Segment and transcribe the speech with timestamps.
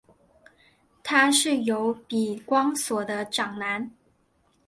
[1.03, 3.91] 他是由比光索的长男。